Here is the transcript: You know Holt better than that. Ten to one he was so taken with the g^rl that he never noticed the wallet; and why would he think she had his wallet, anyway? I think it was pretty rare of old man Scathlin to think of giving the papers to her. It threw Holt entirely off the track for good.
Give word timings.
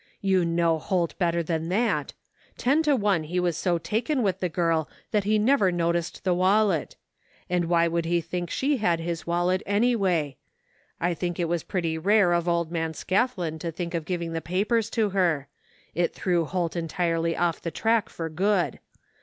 You 0.21 0.43
know 0.43 0.79
Holt 0.79 1.15
better 1.19 1.43
than 1.43 1.69
that. 1.69 2.15
Ten 2.57 2.81
to 2.81 2.95
one 2.95 3.21
he 3.25 3.39
was 3.39 3.55
so 3.55 3.77
taken 3.77 4.23
with 4.23 4.39
the 4.39 4.49
g^rl 4.49 4.87
that 5.11 5.25
he 5.25 5.37
never 5.37 5.71
noticed 5.71 6.23
the 6.23 6.33
wallet; 6.33 6.95
and 7.51 7.65
why 7.65 7.87
would 7.87 8.05
he 8.05 8.19
think 8.19 8.49
she 8.49 8.77
had 8.77 8.99
his 8.99 9.27
wallet, 9.27 9.61
anyway? 9.67 10.37
I 10.99 11.13
think 11.13 11.39
it 11.39 11.47
was 11.47 11.61
pretty 11.61 11.99
rare 11.99 12.33
of 12.33 12.47
old 12.49 12.71
man 12.71 12.93
Scathlin 12.93 13.59
to 13.59 13.71
think 13.71 13.93
of 13.93 14.05
giving 14.05 14.33
the 14.33 14.41
papers 14.41 14.89
to 14.89 15.11
her. 15.11 15.49
It 15.93 16.15
threw 16.15 16.45
Holt 16.45 16.75
entirely 16.75 17.37
off 17.37 17.61
the 17.61 17.69
track 17.69 18.09
for 18.09 18.27
good. 18.27 18.79